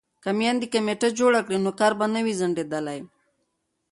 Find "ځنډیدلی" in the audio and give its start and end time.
2.39-2.99